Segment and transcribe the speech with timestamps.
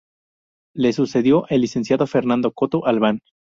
[0.73, 3.19] Le sucedió el Licenciado Fernando Coto Albán.